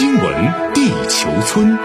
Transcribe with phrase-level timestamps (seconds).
[0.00, 1.76] 新闻地球村，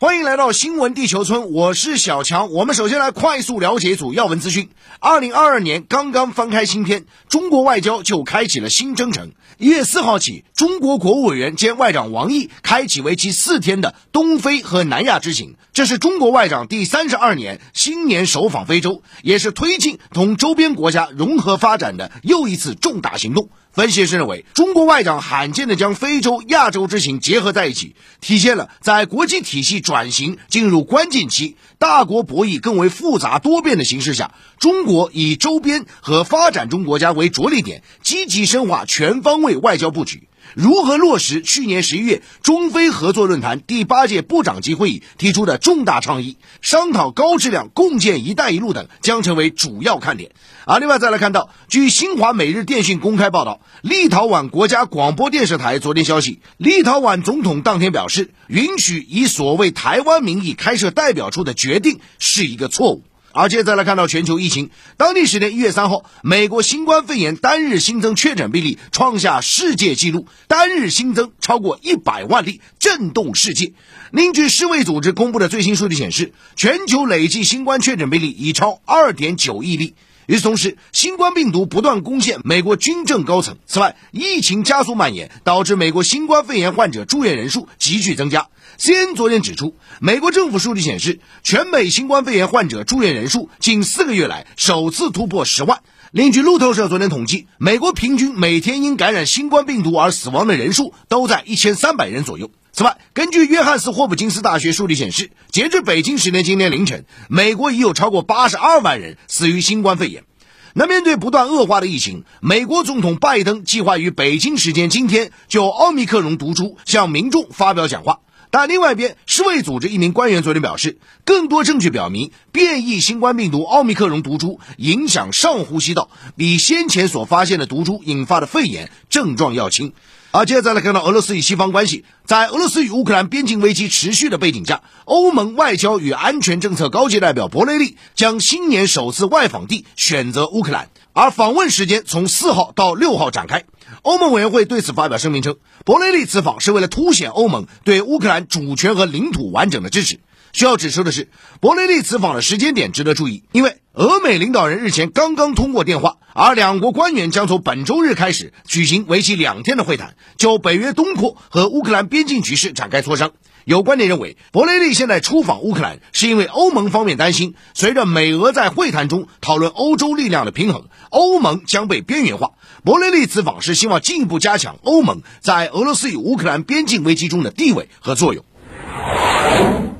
[0.00, 2.50] 欢迎来到新闻地球村，我是小强。
[2.50, 4.68] 我们首先来快速了解一组要闻资讯。
[4.98, 9.30] 二零二二年刚刚翻开新篇，中国外交就开启了新征程。
[9.58, 23.50] 一月四号起，中国国务委员兼外长王毅开启为期四天的东非和南亚之行，这是中国外长第三十二年新年首访非洲，也是推进同周边国家融合发展的又一次重大行动。
[23.76, 40.26] 分析师认为，中国外长罕见地将非洲、亚洲之行结合在一起，体现了在国际体系转型进入关键期、大国博弈更为复杂多变的形势下，中国以周边和发展中国家为着力点，积极深化全方位外交布局。
[40.54, 50.32] 如何落实去年十一月中非合作论坛第八届部长级会议提出的重大倡议，商讨高质量共建“一带一路”等将成为主要看点。
[50.64, 63.04] 啊，另外再来看到，据新华每日电讯公开报道，立陶宛国家广播电视台昨天消息，立陶宛总统当天表示，允许以所谓台湾名义开设代表处的决定是一个错误。
[63.36, 73.74] 而且再来看到全球疫情，当地时间一月三号，美国新冠肺炎单日新增确诊病例创下世界纪录，单日新增超过一百万例，震动世界。
[74.10, 79.94] 另据世卫组织公布的最新数据显示，全球累计新冠确诊病例已超二点九亿例。
[80.26, 83.58] 与此同时，新冠病毒不断攻陷美国军政高层。
[83.66, 88.48] 此外，疫情加速蔓延，导致美国新冠肺炎患者住院人数急剧增加。
[88.78, 95.80] CNN 昨天指出，美国政府数据显示，全美新冠肺炎患者住院人数近四个月来首次突破十万。
[96.16, 102.50] 另据路透社昨天统计，美国平均每天因感染新冠病毒而死亡的人数都在一千三百人左右。
[102.72, 110.24] 此外，根据约翰斯霍普金斯大学数据显示，截至北京时间今天凌晨，美国已有超过八十二万人死于新冠肺炎。
[110.72, 118.20] 那面对不断恶化的疫情，美国总统拜登计划于北京时间今天就奥密克戎毒株向民众发表讲话。
[118.50, 129.92] 但另外一边，世卫组织一名官员昨天表示，更多证据表明，变异新冠病毒奥密克戎毒株影响上呼吸道，比先前所发现的毒株引发的肺炎症状要轻。
[130.32, 143.64] 而接着再来看到俄罗斯与西方关系，在俄罗斯与乌克兰边境危机持续的背景下，欧盟外交与安全政策高级代表博雷利将新年首次外访地选择乌克兰，而访问时间从四号到六号展开。
[144.06, 150.20] 欧盟委员会对此发表声明称，伯雷利此访是为了凸显欧盟对乌克兰主权和领土完整的支持。
[150.52, 151.28] 需要指出的是，
[151.60, 163.32] 伯雷利此访的时间点值得注意，因为俄美领导人日前刚刚通过电话，而两国官员将从本周日开始举行为期两天的会谈，就北约东扩和乌克兰边境局势展开磋商。
[163.66, 172.52] 有观点认为，博雷利现在出访乌克兰，是因为欧盟方面担心，随着美俄在会谈中讨论欧洲力量的平衡，欧盟将被边缘化。
[172.84, 178.44] 博雷利此访是希望进一步加强欧盟在俄罗斯与乌克兰边境危机中的地位和作用。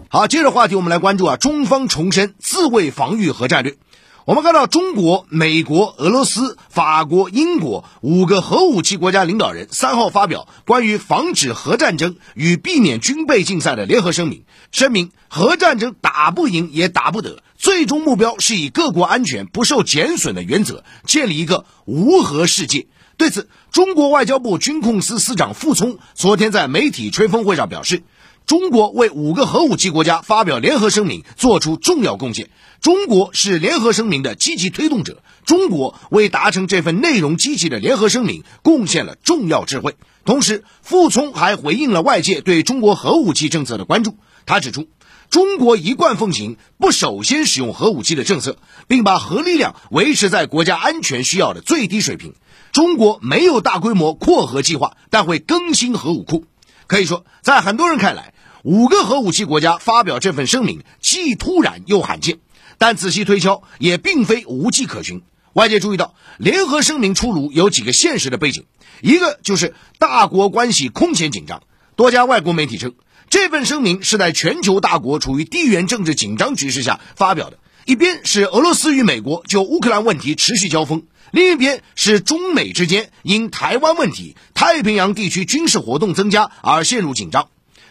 [0.09, 3.75] 好，接着话题，我们来关注啊，中方重申自卫防御核战略。
[4.27, 14.43] 我们看到，中国、美国、俄罗斯、法国、英国五个核武器国家领导人三号发表关于防止核战争与避免军备竞赛的联合声明，
[14.73, 22.89] 声明核战争打不赢也打不得，最终目标是以各国安全不受减损的原则建立一个无核世界。
[23.17, 28.03] 对此，中国外交部军控司司长傅聪昨天在媒体吹风会上表示。
[28.47, 32.49] 中国为五个核武器国家发表联合声明做出重要贡献，
[32.81, 39.97] 中国是联合声明的积极推动者，中国为达成这份内容积极的联合声明贡献了重要智慧。
[40.25, 44.87] 同时，傅聪还回应了外界对中国核武器政策的关注，他指出，
[45.29, 52.35] 中国一贯奉行不首先使用核武器的政策，并把核力量维持在国家安全需要的最低水平。
[52.71, 56.45] 中国没有大规模扩核计划，但会更新核武库。
[56.87, 58.33] 可以说，在很多人看来，
[58.67, 62.39] 五个核武器国家发表这份声明，既突然又罕见，
[62.79, 65.23] 但仔细推敲也并非无迹可寻。
[65.53, 68.65] 外界注意到，联合声明出炉有几个现实的背景，
[69.03, 71.63] 一个就是大国关系空前紧张。
[71.95, 72.95] 多家外国媒体称，
[73.31, 77.61] 这份声明是在全球大国处于地缘政治紧张局势下发表的。
[77.85, 87.47] 一边是俄罗斯与美国就乌克兰问题持续交锋，另一边是中美之间因台湾问题、太平洋地区军事活动增加而陷入紧张。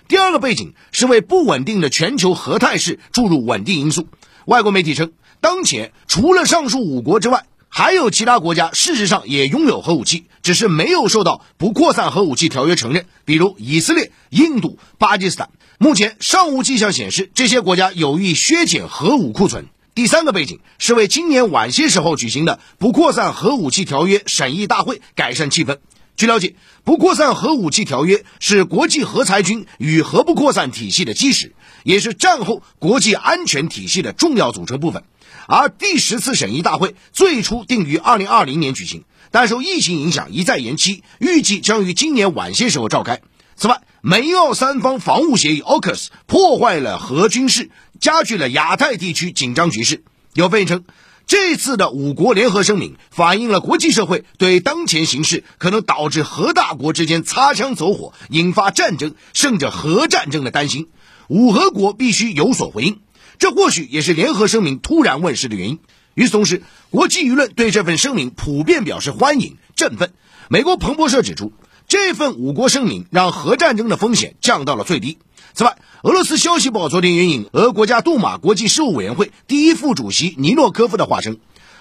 [0.08, 4.08] 第二个背景是为不稳定的全球核态势注入稳定因素。
[4.46, 15.50] 外国媒体称，当前除了上述五国之外，还有其他国家事实上也拥有核武器，只是没有受到不扩散核武器条约承认，比如以色列、印度、巴基斯坦。
[15.80, 19.66] 目前尚无迹象显示这些国家有意削减核武库存。
[19.96, 25.80] 第三个背景是为今年晚些时候举行的不扩散核武器条约审议大会改善气氛。
[26.16, 31.54] 据了解，不扩散核武器条约是国际核裁军与核不扩散体系的基石，
[31.84, 35.04] 也是战后国际安全体系的重要组成部分。
[35.48, 43.22] 而第十次审议大会最初定于二零二零年举行，但受疫情影响一再延期，预计将于今年晚些时候召开。
[43.58, 47.70] 此外，美澳三方防务协议 （AUKUS） 破坏了核军事，
[48.00, 50.04] 加剧了亚太地区紧张局势。
[50.34, 50.86] 有分析称。
[51.28, 60.88] 这次的五国联合声明反映了国际社会对当前形势可能导致核大国之间擦枪走火、引发战争甚至核战争的担心。
[61.28, 63.00] 五核国必须有所回应，
[63.40, 65.80] 这或许也是联合声明突然问世的原因。
[66.14, 66.62] 与此同时，
[66.92, 70.14] 国际舆论对这份声明普遍表示欢迎、振奋。
[70.48, 71.52] 美国彭博社指出，
[71.88, 75.18] 这份五国声明让核战争的风险降到了最低。
[75.56, 81.38] 此外，俄罗斯消息报昨天援引俄国家杜马国际事务委员会第一副主席尼诺科夫的话称，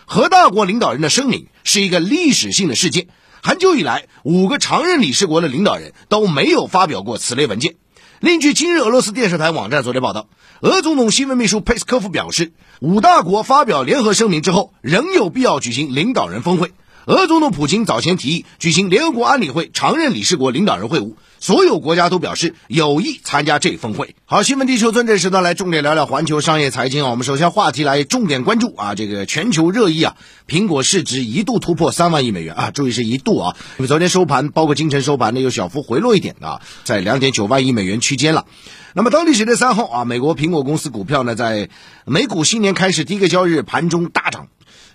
[0.07, 3.09] 核大国领导人的声明是一个历史性的事件。
[3.43, 7.75] 很久以来，五个常任理事国的领导人都没有发表过此类文件。
[8.21, 10.29] 另据今日俄罗斯电视台网站昨天报道，
[10.61, 16.71] 俄总统新闻秘书佩斯科夫表示，五大国发表联合声明之后，仍有必要举行领导人峰会。
[17.07, 24.17] 俄总统普京早前提议举行联合国安理会常任理事国领导人会晤，所有国家都表示有意参加这峰会。
[24.25, 27.11] 好，新闻地球村这时段来重点聊聊环球商业财经啊。
[27.11, 30.17] 我们首先话题来重点关注啊，这个全球热议啊，
[30.49, 38.47] 苹果市值一度突破三万亿美元啊，注意是一度啊，因为昨天收盘包括今晨收盘呢又小幅回落一点啊，在两点九万亿美元区间了。
[38.95, 41.69] 那么当地时间三号啊，美国苹果公司股票呢在
[42.07, 44.49] 美股新年开始第一个交易日盘中大涨。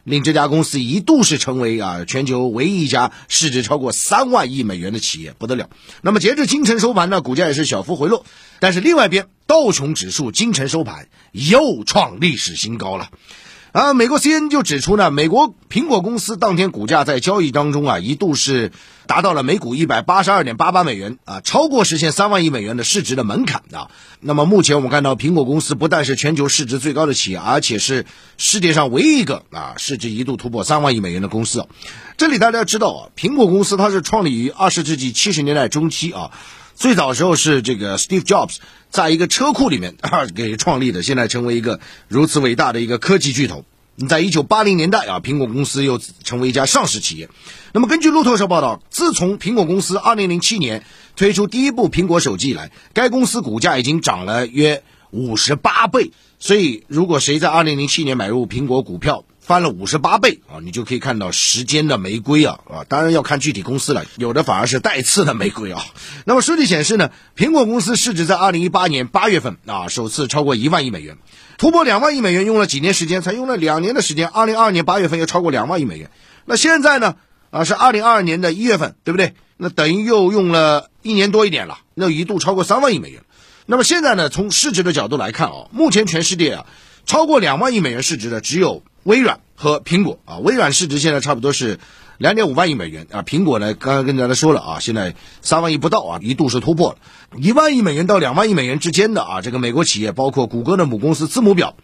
[0.09, 5.69] 令这家公司一度是成为啊全球唯一一家市值超过三万亿美元的企业，不得了。
[6.01, 8.25] 那么截至今晨收盘呢，股价也是小幅回落。
[8.59, 13.09] 但是另外一边，道琼指数今晨收盘又创历史新高了。
[13.71, 18.71] 啊，美国 C N 就指出呢，美国苹果公司当天股价在交易当中啊，一度是
[19.06, 23.92] 达到了每股一百八十二点八八美元啊，超过实现三万亿美元的市值的门槛啊。
[24.21, 28.07] 那么目前我们看到，苹果公司不但是全球市值最高的企业，而且是
[28.39, 31.68] 世界上唯一一个啊市值一度突破三万亿美元的公司。
[32.18, 36.31] 这里大家知道啊，苹果公司它是创立于二十世纪七十年代中期啊。
[36.79, 38.55] 最早时候是这个 Steve Jobs
[38.89, 43.65] 在一个车库里面 啊给创立的，现在成为一个如此伟大的一个科技巨头。
[44.07, 47.27] 在一九八零年代啊，苹果公司又成为一家上市企业。
[47.73, 50.85] 那么根据路透社报道，自从苹果公司二零零七年
[51.17, 54.81] 推出第一部苹果手机以来，该公司股价已经涨了约
[55.11, 56.13] 五十八倍。
[56.39, 60.62] 所以，如果谁在二零零七年买入苹果股票，翻了五十八倍啊！
[60.62, 62.86] 你就可以看到时间的玫瑰啊啊！
[62.88, 65.84] 当然要看具体公司了，有的反而是带刺的玫瑰啊。
[66.25, 71.18] 那么数据显示呢，苹果公司市值在二零一八年八月份啊首次超过一万亿美元，
[71.57, 73.24] 突破两万亿美元用了几年时间？
[73.24, 74.28] 才用了两年的时间。
[74.28, 76.12] 二零二二年八月份又超过两万亿美元。
[76.46, 77.16] 那现在呢？
[77.50, 79.34] 啊，是二零二二年的一月份，对不对？
[79.57, 83.24] 那等于又用了一年多一点了，那一度超过三万亿美元。
[83.66, 84.30] 那么现在呢？
[84.30, 86.68] 从市值的角度来看啊，目前全世界啊
[87.07, 88.84] 超过两万亿美元市值的只有。
[89.04, 91.80] 微软和苹果啊，微软市值现在差不多是
[92.18, 96.98] 两点五万亿美元啊，苹果呢刚刚跟大家说了啊，现在三万亿不到啊，一度是突破了
[97.38, 101.75] 一万亿美元到两万亿美元之间的啊，这个美国企业包括谷歌的母公司字母表，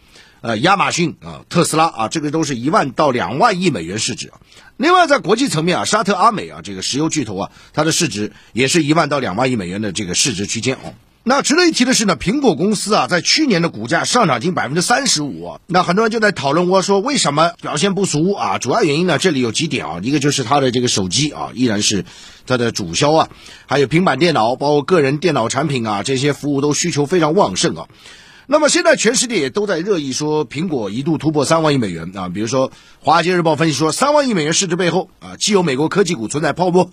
[0.42, 4.32] 呃，亚马逊啊，特斯拉啊，这个都是一万到两万亿美元市值。
[4.78, 10.94] 另外在国际层面啊，沙特阿美啊，这个石油巨头啊，它的市值也是一万到两万亿美元的这个市值区间哦。
[11.28, 15.58] 那值得一提的是呢，苹果公司啊，在去年的股价上涨近百分之三十五。
[15.66, 18.60] 那很多人就在讨论，我说为什么表现不俗啊？
[18.60, 22.06] 主要原因呢，这里有几点啊，一个就是它的这个手机啊，依然是
[22.46, 23.30] 它的主销啊，
[23.66, 27.88] 还有平板电脑，包括个人电脑产品啊，这些服务都需求非常旺盛啊。
[28.48, 32.30] 那么现在全世界也都在热议说，苹果一度突破三万亿美元啊。
[32.30, 36.92] 比如说，《华尔街日报》分析说，三万亿美元市值背后啊，既有美国科技股存在泡沫，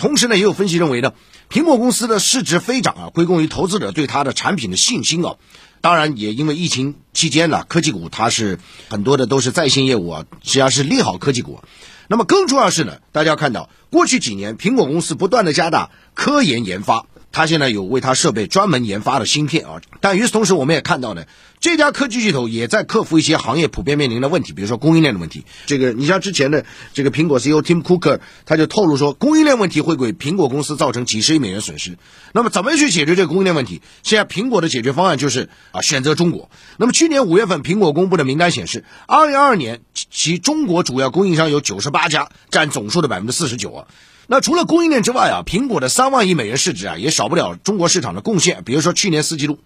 [0.00, 1.12] 同时呢，也有分析认为呢。
[1.48, 5.36] 苹果公司的市值飞涨啊，归功于投资者对它的产品的信心啊。
[5.80, 8.58] 当然，也因为疫情期间呢，科技股它是
[8.90, 11.60] 很多的都是在线业务啊，实际上是利好科技股。
[12.08, 17.06] 那么更重要是呢，大家要看到过去几年苹果公司不断的加大科研研发。
[17.38, 21.22] 他现在有为他设备专门研发的芯片啊，但与此同时，我们也看到呢，
[21.60, 25.44] 这家科技巨头也在克服一些行业普遍面临的问题，比如说供应链的问题。
[25.64, 31.96] 这个你像之前的这个苹果 CEO Tim Cook 他就透露说，供应链问题会给苹果公司造成几十亿美元损失。
[32.32, 33.82] 那么怎么去解决这个供应链问题？
[34.02, 36.50] 现在苹果的解决方案就是啊，选择中国。
[36.76, 39.80] 那么去年五月份，苹果公布的名单显示，二零二二年
[40.10, 43.86] 其中国主要供应商有九十八家，占总数的百分之四十九啊。
[44.30, 48.62] 那除了供应链之外啊，苹果的三万亿美元市值啊，也少不了中国市场的贡献。
[48.62, 49.58] 比如说去年四季度，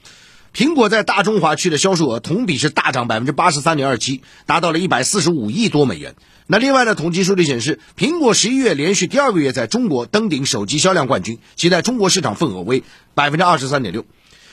[0.54, 6.14] 苹果在大中华区的销售额同比是大涨百分之八十三点二七，达到了一百四十五亿多美元。
[6.46, 12.84] 那另外呢，统计数据显示，苹果十一月连续第二个月在中国登顶手机销量冠军，其在中国市场份额为
[13.16, 14.06] 百分之二十三点六。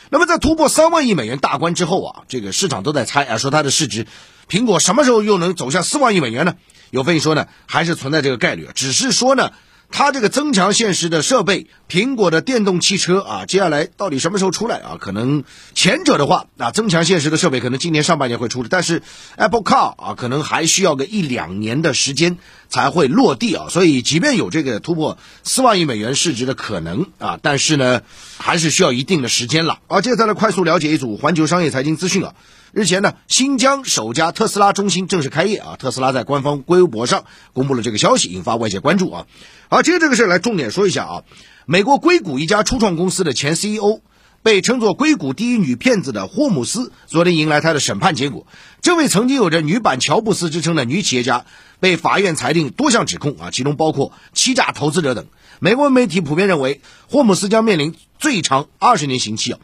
[0.10, 4.08] 那么在突破三万亿美元大关之后啊，这个市场都在猜啊，说它的市值，
[4.50, 6.56] 苹果什么时候又能走向四万亿美元呢？
[6.90, 9.52] 有分析说呢，还是存在这个概率，只是说呢。
[9.92, 14.98] 它这个增强现实的设备，苹果的电动汽车啊，接下来到底什么时候出来啊？
[15.00, 15.44] 可能
[15.74, 19.02] 前者的话啊，增强现实的设备可能今年上半年会出的，但是
[19.36, 22.38] Apple Car 啊，可能还需要个一两年的时间
[22.70, 23.66] 才会落地啊。
[23.70, 28.02] 所以，即便有这个突破四万亿美元市值的可能啊，但是呢，
[28.38, 29.80] 还是需要一定的时间了。
[29.88, 32.36] 啊，接下来快速了解一组环球商业财经资讯啊。
[32.72, 35.76] 日前呢，新疆首家特斯拉中心正式开业啊！
[35.80, 39.26] 特斯拉在官方微博上公布了这个消息，引发外界关注啊。
[39.70, 41.24] 好，接着这个事来重点说一下啊。
[41.66, 44.02] 美国硅谷一家初创公司的前 CEO，
[44.44, 48.46] 被称作硅谷第一女骗子的霍姆斯，昨天迎来他的审判结果。
[48.82, 51.46] 这位曾经有着“女版乔布斯”之称的女企业家，
[51.80, 55.26] 被法院裁定多项指控啊，其中包括欺诈投资者等。
[55.60, 59.60] 美国媒体普遍认为，霍姆斯将面临最长二十年刑期啊。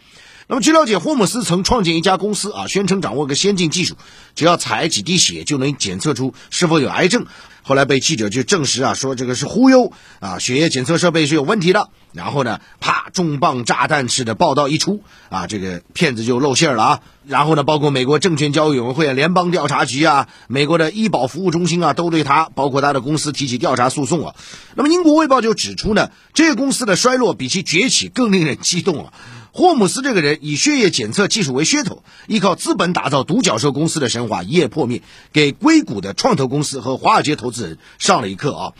[0.47, 3.95] 那么据了解，霍姆斯曾创建一家公司啊，宣称掌握个先进技术，
[4.35, 7.25] 只要采几滴血就能检测出是否有癌症。
[7.63, 11.89] 后来被记者就证实啊，说这个是忽悠啊，血液检测设备是有问题的。
[12.13, 16.99] 然后呢，啪，重磅炸弹式的报道一出啊，这个骗子就露馅了啊。
[17.25, 24.35] 然后呢，包括美国证券交易委员会、联邦调查局啊，美国的医保服务中心啊，都对他，包括他的公司提起调查诉讼啊。
[24.75, 29.13] 那么英国卫报就指出呢，这个公司的衰落比其崛起更令人激动啊。
[29.57, 38.73] 霍姆斯这个人以血液检测技术为噱头，依靠资本打造独角兽公司的神话一夜破灭，给硅谷的创投公司和华尔街投资人上了一课啊！